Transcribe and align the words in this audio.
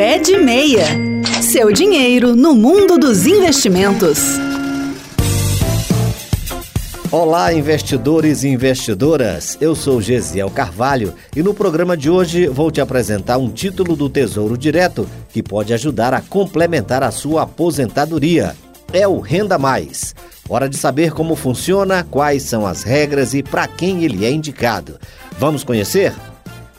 Pé 0.00 0.18
de 0.18 0.38
Meia. 0.38 0.86
Seu 1.42 1.70
dinheiro 1.70 2.34
no 2.34 2.54
mundo 2.54 2.96
dos 2.96 3.26
investimentos. 3.26 4.18
Olá, 7.12 7.52
investidores 7.52 8.42
e 8.42 8.48
investidoras. 8.48 9.58
Eu 9.60 9.74
sou 9.74 10.00
Gesiel 10.00 10.48
Carvalho 10.48 11.12
e 11.36 11.42
no 11.42 11.52
programa 11.52 11.98
de 11.98 12.08
hoje 12.08 12.46
vou 12.46 12.70
te 12.70 12.80
apresentar 12.80 13.36
um 13.36 13.50
título 13.50 13.94
do 13.94 14.08
Tesouro 14.08 14.56
Direto 14.56 15.06
que 15.28 15.42
pode 15.42 15.74
ajudar 15.74 16.14
a 16.14 16.22
complementar 16.22 17.02
a 17.02 17.10
sua 17.10 17.42
aposentadoria. 17.42 18.56
É 18.94 19.06
o 19.06 19.20
Renda 19.20 19.58
Mais. 19.58 20.14
Hora 20.48 20.66
de 20.66 20.78
saber 20.78 21.12
como 21.12 21.36
funciona, 21.36 22.06
quais 22.10 22.44
são 22.44 22.66
as 22.66 22.82
regras 22.82 23.34
e 23.34 23.42
para 23.42 23.66
quem 23.66 24.02
ele 24.02 24.24
é 24.24 24.30
indicado. 24.30 24.98
Vamos 25.38 25.62
conhecer? 25.62 26.14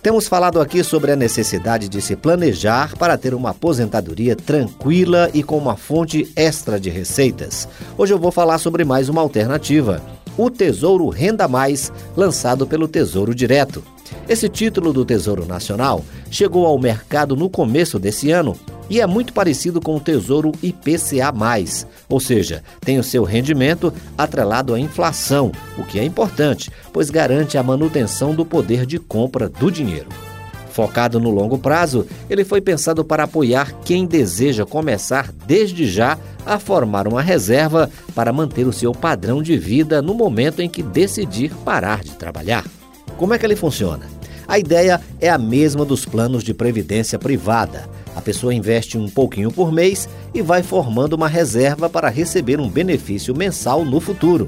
Temos 0.01 0.27
falado 0.27 0.59
aqui 0.59 0.83
sobre 0.83 1.11
a 1.11 1.15
necessidade 1.15 1.87
de 1.87 2.01
se 2.01 2.15
planejar 2.15 2.97
para 2.97 3.15
ter 3.19 3.35
uma 3.35 3.51
aposentadoria 3.51 4.35
tranquila 4.35 5.29
e 5.31 5.43
com 5.43 5.59
uma 5.59 5.77
fonte 5.77 6.31
extra 6.35 6.79
de 6.79 6.89
receitas. 6.89 7.67
Hoje 7.95 8.11
eu 8.11 8.17
vou 8.17 8.31
falar 8.31 8.57
sobre 8.57 8.83
mais 8.83 9.09
uma 9.09 9.21
alternativa: 9.21 10.01
o 10.35 10.49
Tesouro 10.49 11.07
Renda 11.09 11.47
Mais, 11.47 11.93
lançado 12.17 12.65
pelo 12.65 12.87
Tesouro 12.87 13.35
Direto. 13.35 13.83
Esse 14.27 14.49
título 14.49 14.91
do 14.91 15.05
Tesouro 15.05 15.45
Nacional 15.45 16.03
chegou 16.31 16.65
ao 16.65 16.79
mercado 16.79 17.35
no 17.35 17.47
começo 17.47 17.99
desse 17.99 18.31
ano 18.31 18.57
e 18.91 18.99
é 18.99 19.07
muito 19.07 19.31
parecido 19.31 19.79
com 19.79 19.95
o 19.95 19.99
Tesouro 20.01 20.51
IPCA, 20.61 21.31
ou 22.09 22.19
seja, 22.19 22.61
tem 22.81 22.99
o 22.99 23.03
seu 23.03 23.23
rendimento 23.23 23.93
atrelado 24.17 24.73
à 24.73 24.79
inflação, 24.79 25.49
o 25.77 25.83
que 25.85 25.97
é 25.97 26.03
importante, 26.03 26.69
pois 26.91 27.09
garante 27.09 27.57
a 27.57 27.63
manutenção 27.63 28.35
do 28.35 28.45
poder 28.45 28.85
de 28.85 28.99
compra 28.99 29.47
do 29.47 29.71
dinheiro. 29.71 30.09
Focado 30.71 31.21
no 31.21 31.29
longo 31.29 31.57
prazo, 31.57 32.05
ele 32.29 32.43
foi 32.43 32.59
pensado 32.59 33.05
para 33.05 33.23
apoiar 33.23 33.71
quem 33.85 34.05
deseja 34.05 34.65
começar 34.65 35.31
desde 35.47 35.89
já 35.89 36.17
a 36.45 36.59
formar 36.59 37.07
uma 37.07 37.21
reserva 37.21 37.89
para 38.13 38.33
manter 38.33 38.67
o 38.67 38.73
seu 38.73 38.91
padrão 38.91 39.41
de 39.41 39.57
vida 39.57 40.01
no 40.01 40.13
momento 40.13 40.61
em 40.61 40.67
que 40.67 40.83
decidir 40.83 41.53
parar 41.63 42.03
de 42.03 42.11
trabalhar. 42.11 42.65
Como 43.15 43.33
é 43.33 43.39
que 43.39 43.45
ele 43.45 43.55
funciona? 43.55 44.05
A 44.51 44.59
ideia 44.59 44.99
é 45.21 45.29
a 45.29 45.37
mesma 45.37 45.85
dos 45.85 46.03
planos 46.03 46.43
de 46.43 46.53
previdência 46.53 47.17
privada. 47.17 47.87
A 48.15 48.21
pessoa 48.21 48.53
investe 48.53 48.97
um 48.97 49.07
pouquinho 49.07 49.51
por 49.51 49.71
mês 49.71 50.07
e 50.33 50.41
vai 50.41 50.61
formando 50.63 51.13
uma 51.13 51.27
reserva 51.27 51.89
para 51.89 52.09
receber 52.09 52.59
um 52.59 52.69
benefício 52.69 53.35
mensal 53.35 53.85
no 53.85 53.99
futuro. 53.99 54.47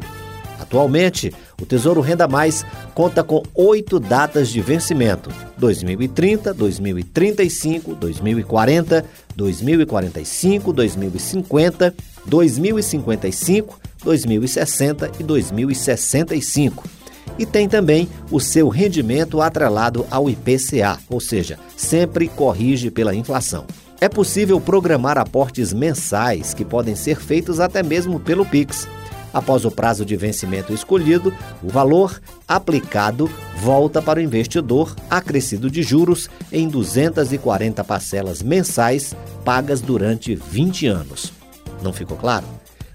Atualmente, 0.60 1.34
o 1.62 1.66
Tesouro 1.66 2.02
Renda 2.02 2.28
Mais 2.28 2.66
conta 2.94 3.24
com 3.24 3.44
oito 3.54 4.00
datas 4.00 4.50
de 4.50 4.62
vencimento: 4.62 5.30
2030, 5.58 6.54
2035, 6.54 7.96
2040, 7.96 9.06
2045, 9.36 10.74
2050, 10.74 11.96
2055, 12.26 13.80
2060 14.04 15.12
e 15.20 15.24
2065 15.24 17.03
e 17.38 17.46
tem 17.46 17.68
também 17.68 18.08
o 18.32 18.40
seu 18.40 18.70
rendimento 18.70 19.42
atrelado 19.42 20.06
ao 20.10 20.30
IPCA, 20.30 21.00
ou 21.10 21.20
seja, 21.20 21.58
sempre 21.76 22.28
corrige 22.28 22.92
pela 22.92 23.16
inflação. 23.16 23.66
É 24.00 24.10
possível 24.10 24.60
programar 24.60 25.18
aportes 25.18 25.72
mensais 25.72 26.54
que 26.54 26.66
podem 26.66 26.96
ser 26.96 27.20
feitos 27.22 27.60
até 27.60 27.82
mesmo 27.82 28.20
pelo 28.20 28.46
Pix. 28.46 28.88
Após 29.34 29.66
o 29.66 29.72
prazo 29.72 30.06
de 30.06 30.16
vencimento 30.16 30.74
escolhido, 30.74 31.34
o 31.64 31.70
valor 31.70 32.22
aplicado 32.48 33.30
volta 33.58 34.02
para 34.02 34.20
o 34.20 34.22
investidor, 34.22 34.96
acrescido 35.10 35.72
de 35.72 35.82
juros 35.82 36.30
em 36.52 36.68
240 36.68 37.84
parcelas 37.84 38.44
mensais 38.44 39.16
pagas 39.44 39.82
durante 39.82 40.36
20 40.36 40.86
anos. 40.86 41.34
Não 41.82 41.92
ficou 41.92 42.16
claro? 42.16 42.46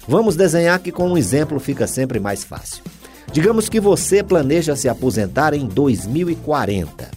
Vamos 0.07 0.37
desenhar 0.37 0.79
que 0.79 0.93
com 0.93 1.11
um 1.11 1.19
exemplo 1.19 1.59
fica 1.59 1.87
sempre 1.87 2.21
mais 2.21 2.45
fácil. 2.45 2.83
Digamos 3.33 3.69
que 3.69 3.79
você 3.79 4.23
planeja 4.23 4.75
se 4.75 4.89
aposentar 4.89 5.53
em 5.53 5.67
2040. 5.67 7.11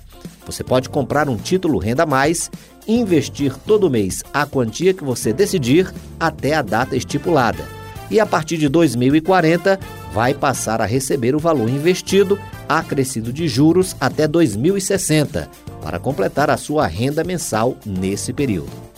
Você 0.45 0.63
pode 0.63 0.89
comprar 0.89 1.29
um 1.29 1.37
título 1.37 1.79
Renda 1.79 2.05
Mais, 2.05 2.51
investir 2.87 3.55
todo 3.65 3.89
mês 3.89 4.23
a 4.33 4.45
quantia 4.45 4.93
que 4.93 5.03
você 5.03 5.31
decidir 5.31 5.91
até 6.19 6.53
a 6.53 6.61
data 6.61 6.95
estipulada. 6.95 7.63
E 8.09 8.19
a 8.19 8.25
partir 8.25 8.57
de 8.57 8.67
2040, 8.67 9.79
vai 10.13 10.33
passar 10.33 10.81
a 10.81 10.85
receber 10.85 11.33
o 11.33 11.39
valor 11.39 11.69
investido, 11.69 12.37
acrescido 12.67 13.31
de 13.31 13.47
juros 13.47 13.95
até 13.99 14.27
2060, 14.27 15.49
para 15.81 15.97
completar 15.97 16.49
a 16.49 16.57
sua 16.57 16.85
renda 16.87 17.23
mensal 17.23 17.77
nesse 17.85 18.33
período. 18.33 18.90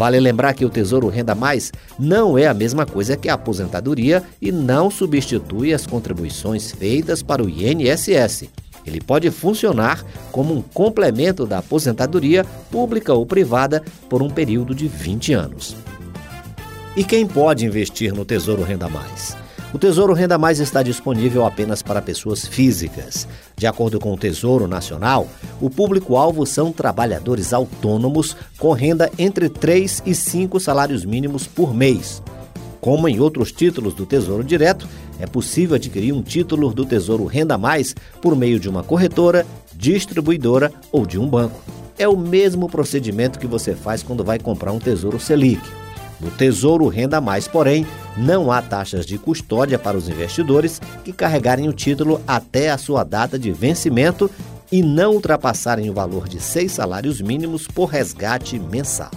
Vale 0.00 0.18
lembrar 0.18 0.54
que 0.54 0.64
o 0.64 0.70
Tesouro 0.70 1.10
Renda 1.10 1.34
Mais 1.34 1.70
não 1.98 2.38
é 2.38 2.46
a 2.46 2.54
mesma 2.54 2.86
coisa 2.86 3.18
que 3.18 3.28
a 3.28 3.34
aposentadoria 3.34 4.22
e 4.40 4.50
não 4.50 4.90
substitui 4.90 5.74
as 5.74 5.86
contribuições 5.86 6.72
feitas 6.72 7.22
para 7.22 7.44
o 7.44 7.50
INSS. 7.50 8.48
Ele 8.86 8.98
pode 8.98 9.30
funcionar 9.30 10.02
como 10.32 10.54
um 10.54 10.62
complemento 10.62 11.44
da 11.44 11.58
aposentadoria 11.58 12.46
pública 12.70 13.12
ou 13.12 13.26
privada 13.26 13.84
por 14.08 14.22
um 14.22 14.30
período 14.30 14.74
de 14.74 14.88
20 14.88 15.34
anos. 15.34 15.76
E 16.96 17.04
quem 17.04 17.26
pode 17.26 17.66
investir 17.66 18.14
no 18.14 18.24
Tesouro 18.24 18.62
Renda 18.62 18.88
Mais? 18.88 19.36
O 19.72 19.78
Tesouro 19.78 20.12
Renda 20.12 20.36
Mais 20.36 20.58
está 20.58 20.82
disponível 20.82 21.46
apenas 21.46 21.80
para 21.80 22.02
pessoas 22.02 22.44
físicas. 22.44 23.28
De 23.56 23.68
acordo 23.68 24.00
com 24.00 24.12
o 24.12 24.16
Tesouro 24.16 24.66
Nacional, 24.66 25.28
o 25.60 25.70
público-alvo 25.70 26.44
são 26.44 26.72
trabalhadores 26.72 27.52
autônomos 27.52 28.36
com 28.58 28.72
renda 28.72 29.08
entre 29.16 29.48
3 29.48 30.02
e 30.04 30.12
5 30.12 30.58
salários 30.58 31.04
mínimos 31.04 31.46
por 31.46 31.72
mês. 31.72 32.20
Como 32.80 33.06
em 33.08 33.20
outros 33.20 33.52
títulos 33.52 33.94
do 33.94 34.04
Tesouro 34.04 34.42
Direto, 34.42 34.88
é 35.20 35.26
possível 35.26 35.76
adquirir 35.76 36.12
um 36.12 36.22
título 36.22 36.74
do 36.74 36.84
Tesouro 36.84 37.24
Renda 37.24 37.56
Mais 37.56 37.94
por 38.20 38.34
meio 38.34 38.58
de 38.58 38.68
uma 38.68 38.82
corretora, 38.82 39.46
distribuidora 39.72 40.72
ou 40.90 41.06
de 41.06 41.16
um 41.16 41.28
banco. 41.28 41.60
É 41.96 42.08
o 42.08 42.16
mesmo 42.16 42.68
procedimento 42.68 43.38
que 43.38 43.46
você 43.46 43.76
faz 43.76 44.02
quando 44.02 44.24
vai 44.24 44.38
comprar 44.38 44.72
um 44.72 44.80
Tesouro 44.80 45.20
Selic. 45.20 45.62
No 46.20 46.30
Tesouro 46.30 46.86
Renda 46.88 47.20
Mais, 47.20 47.48
porém, 47.48 47.86
não 48.16 48.52
há 48.52 48.60
taxas 48.60 49.06
de 49.06 49.16
custódia 49.16 49.78
para 49.78 49.96
os 49.96 50.08
investidores 50.08 50.80
que 51.04 51.12
carregarem 51.12 51.68
o 51.68 51.72
título 51.72 52.20
até 52.26 52.70
a 52.70 52.78
sua 52.78 53.04
data 53.04 53.38
de 53.38 53.50
vencimento 53.50 54.30
e 54.70 54.82
não 54.82 55.12
ultrapassarem 55.14 55.88
o 55.88 55.94
valor 55.94 56.28
de 56.28 56.40
seis 56.40 56.72
salários 56.72 57.20
mínimos 57.20 57.66
por 57.66 57.86
resgate 57.86 58.58
mensal. 58.58 59.10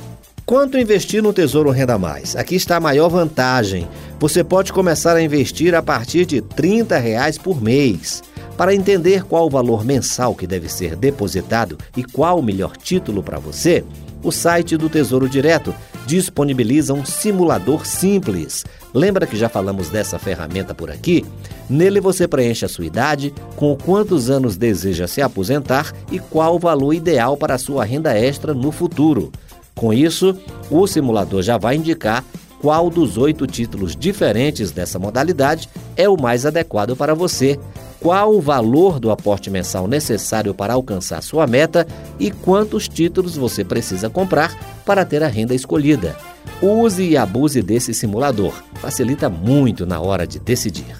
Quanto 0.45 0.77
investir 0.77 1.23
no 1.23 1.31
Tesouro 1.31 1.71
Renda 1.71 1.97
Mais? 1.97 2.35
Aqui 2.35 2.55
está 2.55 2.75
a 2.75 2.79
maior 2.79 3.09
vantagem. 3.09 3.87
Você 4.19 4.43
pode 4.43 4.73
começar 4.73 5.15
a 5.15 5.21
investir 5.21 5.73
a 5.73 5.81
partir 5.81 6.25
de 6.25 6.41
30 6.41 6.97
reais 6.97 7.37
por 7.37 7.61
mês. 7.61 8.21
Para 8.57 8.75
entender 8.75 9.23
qual 9.23 9.47
o 9.47 9.49
valor 9.49 9.85
mensal 9.85 10.35
que 10.35 10.45
deve 10.45 10.69
ser 10.69 10.95
depositado 10.95 11.77
e 11.95 12.03
qual 12.03 12.39
o 12.39 12.43
melhor 12.43 12.75
título 12.75 13.23
para 13.23 13.39
você, 13.39 13.83
o 14.23 14.31
site 14.31 14.77
do 14.77 14.89
Tesouro 14.89 15.27
Direto 15.27 15.75
disponibiliza 16.05 16.93
um 16.93 17.05
simulador 17.05 17.85
simples. 17.85 18.65
Lembra 18.93 19.27
que 19.27 19.35
já 19.35 19.49
falamos 19.49 19.89
dessa 19.89 20.17
ferramenta 20.17 20.73
por 20.73 20.89
aqui? 20.89 21.25
Nele 21.69 21.99
você 21.99 22.27
preenche 22.27 22.65
a 22.65 22.69
sua 22.69 22.85
idade, 22.85 23.33
com 23.55 23.75
quantos 23.75 24.29
anos 24.29 24.57
deseja 24.57 25.07
se 25.07 25.21
aposentar 25.21 25.93
e 26.11 26.19
qual 26.19 26.55
o 26.55 26.59
valor 26.59 26.93
ideal 26.93 27.35
para 27.35 27.55
a 27.55 27.59
sua 27.59 27.83
renda 27.83 28.17
extra 28.17 28.53
no 28.53 28.71
futuro. 28.71 29.31
Com 29.75 29.91
isso, 29.91 30.37
o 30.69 30.85
simulador 30.87 31.41
já 31.41 31.57
vai 31.57 31.75
indicar 31.75 32.23
qual 32.61 32.89
dos 32.89 33.17
oito 33.17 33.45
títulos 33.45 33.95
diferentes 33.95 34.71
dessa 34.71 34.97
modalidade 34.97 35.67
é 35.97 36.07
o 36.07 36.15
mais 36.15 36.45
adequado 36.45 36.95
para 36.95 37.13
você 37.13 37.59
qual 38.03 38.35
o 38.35 38.41
valor 38.41 38.99
do 38.99 39.09
aporte 39.09 39.49
mensal 39.49 39.87
necessário 39.87 40.53
para 40.53 40.73
alcançar 40.73 41.23
sua 41.23 41.47
meta 41.47 41.87
e 42.19 42.29
quantos 42.29 42.89
títulos 42.89 43.37
você 43.37 43.63
precisa 43.63 44.09
comprar 44.09 44.83
para 44.85 45.05
ter 45.05 45.23
a 45.23 45.27
renda 45.27 45.55
escolhida. 45.55 46.13
Use 46.61 47.01
e 47.01 47.15
abuse 47.15 47.61
desse 47.61 47.93
simulador, 47.93 48.53
facilita 48.75 49.29
muito 49.29 49.85
na 49.85 50.01
hora 50.01 50.27
de 50.27 50.37
decidir. 50.37 50.97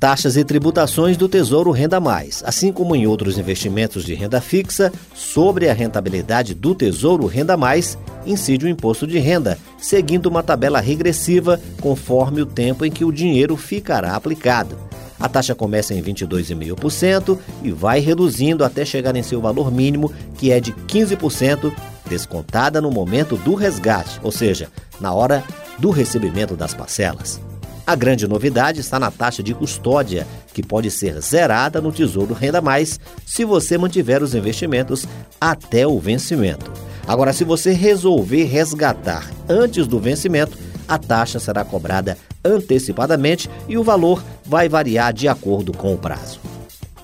Taxas 0.00 0.36
e 0.36 0.42
tributações 0.42 1.18
do 1.18 1.28
Tesouro 1.28 1.70
Renda 1.70 2.00
Mais, 2.00 2.42
assim 2.46 2.72
como 2.72 2.96
em 2.96 3.06
outros 3.06 3.36
investimentos 3.38 4.02
de 4.02 4.14
renda 4.14 4.40
fixa, 4.40 4.90
sobre 5.14 5.68
a 5.68 5.74
rentabilidade 5.74 6.54
do 6.54 6.74
Tesouro 6.74 7.26
Renda 7.26 7.58
Mais, 7.58 7.96
incide 8.24 8.64
o 8.64 8.68
imposto 8.68 9.06
de 9.06 9.18
renda, 9.18 9.58
seguindo 9.78 10.26
uma 10.26 10.42
tabela 10.42 10.80
regressiva 10.80 11.60
conforme 11.80 12.40
o 12.40 12.46
tempo 12.46 12.86
em 12.86 12.90
que 12.90 13.04
o 13.04 13.12
dinheiro 13.12 13.54
ficará 13.54 14.16
aplicado. 14.16 14.91
A 15.22 15.28
taxa 15.28 15.54
começa 15.54 15.94
em 15.94 16.02
22,5% 16.02 17.38
e 17.62 17.70
vai 17.70 18.00
reduzindo 18.00 18.64
até 18.64 18.84
chegar 18.84 19.14
em 19.14 19.22
seu 19.22 19.40
valor 19.40 19.70
mínimo, 19.70 20.12
que 20.36 20.50
é 20.50 20.58
de 20.58 20.72
15%, 20.72 21.72
descontada 22.10 22.80
no 22.80 22.90
momento 22.90 23.36
do 23.36 23.54
resgate, 23.54 24.18
ou 24.20 24.32
seja, 24.32 24.68
na 25.00 25.14
hora 25.14 25.44
do 25.78 25.90
recebimento 25.90 26.56
das 26.56 26.74
parcelas. 26.74 27.40
A 27.86 27.94
grande 27.94 28.26
novidade 28.26 28.80
está 28.80 28.98
na 28.98 29.12
taxa 29.12 29.44
de 29.44 29.54
custódia, 29.54 30.26
que 30.52 30.60
pode 30.60 30.90
ser 30.90 31.20
zerada 31.20 31.80
no 31.80 31.92
Tesouro 31.92 32.34
Renda 32.34 32.60
Mais 32.60 32.98
se 33.24 33.44
você 33.44 33.78
mantiver 33.78 34.24
os 34.24 34.34
investimentos 34.34 35.06
até 35.40 35.86
o 35.86 36.00
vencimento. 36.00 36.72
Agora, 37.06 37.32
se 37.32 37.44
você 37.44 37.72
resolver 37.72 38.42
resgatar 38.44 39.30
antes 39.48 39.86
do 39.86 40.00
vencimento, 40.00 40.58
a 40.88 40.98
taxa 40.98 41.38
será 41.38 41.64
cobrada 41.64 42.18
antecipadamente 42.44 43.48
e 43.68 43.78
o 43.78 43.84
valor 43.84 44.22
vai 44.52 44.68
variar 44.68 45.14
de 45.14 45.28
acordo 45.28 45.72
com 45.72 45.94
o 45.94 45.96
prazo. 45.96 46.38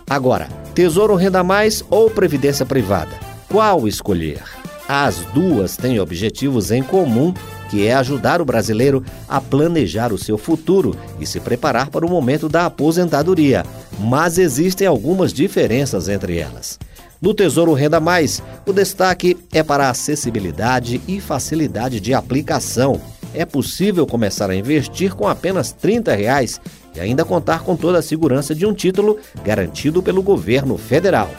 Agora, 0.06 0.48
Tesouro 0.74 1.14
Renda 1.14 1.42
Mais 1.42 1.82
ou 1.88 2.10
Previdência 2.10 2.66
Privada? 2.66 3.12
Qual 3.48 3.88
escolher? 3.88 4.42
As 4.86 5.16
duas 5.32 5.74
têm 5.74 5.98
objetivos 5.98 6.70
em 6.70 6.82
comum, 6.82 7.32
que 7.70 7.86
é 7.86 7.94
ajudar 7.94 8.42
o 8.42 8.44
brasileiro 8.44 9.02
a 9.26 9.40
planejar 9.40 10.12
o 10.12 10.18
seu 10.18 10.36
futuro 10.36 10.94
e 11.18 11.24
se 11.24 11.40
preparar 11.40 11.88
para 11.88 12.04
o 12.04 12.10
momento 12.10 12.50
da 12.50 12.66
aposentadoria. 12.66 13.64
Mas 13.98 14.36
existem 14.36 14.86
algumas 14.86 15.32
diferenças 15.32 16.06
entre 16.06 16.36
elas. 16.36 16.78
No 17.18 17.32
Tesouro 17.32 17.72
Renda 17.72 17.98
Mais, 17.98 18.42
o 18.66 18.74
destaque 18.74 19.38
é 19.54 19.62
para 19.62 19.86
a 19.86 19.90
acessibilidade 19.90 21.00
e 21.08 21.18
facilidade 21.18 21.98
de 21.98 22.12
aplicação. 22.12 23.00
É 23.32 23.46
possível 23.46 24.06
começar 24.06 24.50
a 24.50 24.54
investir 24.54 25.14
com 25.14 25.26
apenas 25.26 25.72
30 25.72 26.14
reais 26.14 26.60
e 26.98 27.00
ainda 27.00 27.24
contar 27.24 27.62
com 27.62 27.76
toda 27.76 27.98
a 27.98 28.02
segurança 28.02 28.54
de 28.54 28.66
um 28.66 28.74
título 28.74 29.18
garantido 29.44 30.02
pelo 30.02 30.22
governo 30.22 30.76
federal. 30.76 31.30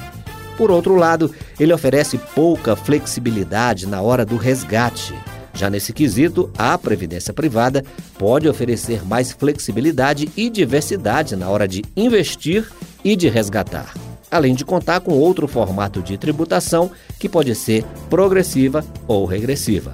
Por 0.58 0.72
outro 0.72 0.96
lado, 0.96 1.34
ele 1.60 1.74
oferece 1.74 2.18
pouca 2.34 2.76
flexibilidade 2.76 3.86
na 3.86 4.02
hora 4.02 4.26
do 4.26 4.38
resgate. 4.38 5.14
Já 5.54 5.70
nesse 5.70 5.94
quesito, 5.94 6.50
a 6.58 6.78
previdência 6.78 7.34
privada 7.34 7.84
pode 8.18 8.48
oferecer 8.48 9.06
mais 9.06 9.32
flexibilidade 9.32 10.30
e 10.36 10.50
diversidade 10.50 11.36
na 11.36 11.50
hora 11.50 11.68
de 11.68 11.84
investir 11.96 12.66
e 13.04 13.16
de 13.16 13.28
resgatar 13.30 13.94
além 14.32 14.54
de 14.54 14.64
contar 14.64 15.00
com 15.00 15.14
outro 15.14 15.48
formato 15.48 16.02
de 16.02 16.18
tributação 16.18 16.92
que 17.18 17.28
pode 17.28 17.56
ser 17.56 17.84
progressiva 18.10 18.86
ou 19.08 19.26
regressiva. 19.26 19.94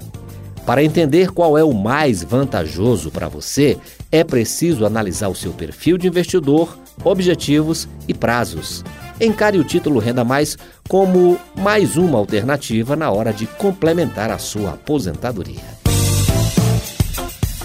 Para 0.65 0.83
entender 0.83 1.31
qual 1.31 1.57
é 1.57 1.63
o 1.63 1.73
mais 1.73 2.23
vantajoso 2.23 3.11
para 3.11 3.29
você, 3.29 3.77
é 4.11 4.23
preciso 4.23 4.83
analisar 4.83 5.29
o 5.29 5.35
seu 5.35 5.53
perfil 5.53 5.95
de 5.97 6.07
investidor, 6.07 6.75
objetivos 7.03 7.87
e 8.07 8.13
prazos. 8.13 8.83
Encare 9.21 9.59
o 9.59 9.63
título 9.63 9.99
Renda 9.99 10.23
Mais 10.23 10.57
como 10.89 11.37
mais 11.55 11.97
uma 11.97 12.17
alternativa 12.17 12.95
na 12.95 13.11
hora 13.11 13.31
de 13.31 13.45
complementar 13.45 14.31
a 14.31 14.39
sua 14.39 14.71
aposentadoria. 14.71 15.63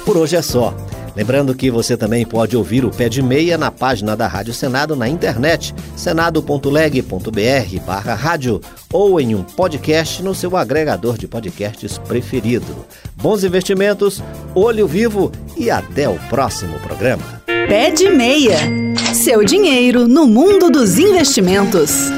Por 0.04 0.16
hoje 0.16 0.36
é 0.36 0.42
só. 0.42 0.74
Lembrando 1.14 1.54
que 1.54 1.70
você 1.70 1.96
também 1.96 2.24
pode 2.24 2.56
ouvir 2.56 2.84
o 2.84 2.90
Pé 2.90 3.08
de 3.08 3.22
Meia 3.22 3.58
na 3.58 3.70
página 3.70 4.16
da 4.16 4.26
Rádio 4.26 4.54
Senado 4.54 4.94
na 4.94 5.08
internet, 5.08 5.74
senado.leg.br 5.96 7.80
barra 7.86 8.14
rádio 8.14 8.60
ou 8.92 9.20
em 9.20 9.34
um 9.34 9.42
podcast 9.42 10.22
no 10.22 10.34
seu 10.34 10.56
agregador 10.56 11.18
de 11.18 11.26
podcasts 11.26 11.98
preferido. 11.98 12.86
Bons 13.16 13.44
investimentos, 13.44 14.22
olho 14.54 14.86
vivo 14.86 15.30
e 15.56 15.70
até 15.70 16.08
o 16.08 16.18
próximo 16.28 16.78
programa. 16.80 17.40
Pé 17.46 17.90
de 17.90 18.10
Meia. 18.10 18.58
Seu 19.14 19.44
dinheiro 19.44 20.08
no 20.08 20.26
mundo 20.26 20.70
dos 20.70 20.98
investimentos. 20.98 22.10